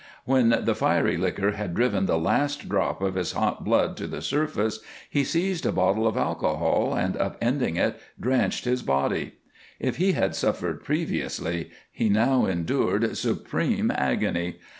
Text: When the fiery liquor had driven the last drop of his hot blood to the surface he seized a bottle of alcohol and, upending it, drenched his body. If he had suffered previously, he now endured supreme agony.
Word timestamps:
When 0.25 0.57
the 0.63 0.73
fiery 0.73 1.15
liquor 1.15 1.51
had 1.51 1.75
driven 1.75 2.07
the 2.07 2.17
last 2.17 2.67
drop 2.67 3.03
of 3.03 3.13
his 3.13 3.33
hot 3.33 3.63
blood 3.63 3.95
to 3.97 4.07
the 4.07 4.23
surface 4.23 4.79
he 5.07 5.23
seized 5.23 5.63
a 5.63 5.71
bottle 5.71 6.07
of 6.07 6.17
alcohol 6.17 6.95
and, 6.95 7.13
upending 7.13 7.75
it, 7.77 7.99
drenched 8.19 8.65
his 8.65 8.81
body. 8.81 9.33
If 9.79 9.97
he 9.97 10.13
had 10.13 10.35
suffered 10.35 10.83
previously, 10.83 11.69
he 11.91 12.09
now 12.09 12.47
endured 12.47 13.15
supreme 13.15 13.91
agony. 13.93 14.57